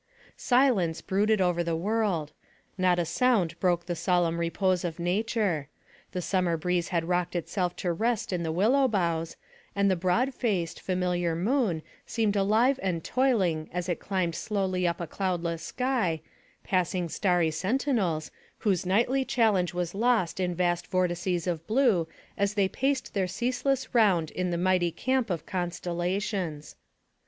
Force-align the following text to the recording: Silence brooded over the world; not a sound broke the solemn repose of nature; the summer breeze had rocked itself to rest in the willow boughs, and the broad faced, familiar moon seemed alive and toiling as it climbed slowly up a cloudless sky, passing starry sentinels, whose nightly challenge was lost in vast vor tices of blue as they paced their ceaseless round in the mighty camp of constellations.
Silence 0.35 0.99
brooded 0.99 1.39
over 1.39 1.63
the 1.63 1.75
world; 1.75 2.31
not 2.75 2.97
a 2.97 3.05
sound 3.05 3.53
broke 3.59 3.85
the 3.85 3.95
solemn 3.95 4.39
repose 4.39 4.83
of 4.83 4.97
nature; 4.97 5.67
the 6.11 6.23
summer 6.23 6.57
breeze 6.57 6.87
had 6.87 7.07
rocked 7.07 7.35
itself 7.35 7.75
to 7.75 7.93
rest 7.93 8.33
in 8.33 8.41
the 8.41 8.51
willow 8.51 8.87
boughs, 8.87 9.37
and 9.75 9.91
the 9.91 9.95
broad 9.95 10.33
faced, 10.33 10.81
familiar 10.81 11.35
moon 11.35 11.83
seemed 12.03 12.35
alive 12.35 12.79
and 12.81 13.03
toiling 13.03 13.69
as 13.71 13.87
it 13.87 13.99
climbed 13.99 14.33
slowly 14.33 14.87
up 14.87 14.99
a 14.99 15.05
cloudless 15.05 15.61
sky, 15.61 16.19
passing 16.63 17.07
starry 17.07 17.51
sentinels, 17.51 18.31
whose 18.57 18.87
nightly 18.87 19.23
challenge 19.23 19.71
was 19.71 19.93
lost 19.93 20.39
in 20.39 20.55
vast 20.55 20.87
vor 20.87 21.07
tices 21.07 21.45
of 21.45 21.67
blue 21.67 22.07
as 22.35 22.55
they 22.55 22.67
paced 22.67 23.13
their 23.13 23.27
ceaseless 23.27 23.93
round 23.93 24.31
in 24.31 24.49
the 24.49 24.57
mighty 24.57 24.89
camp 24.89 25.29
of 25.29 25.45
constellations. 25.45 26.75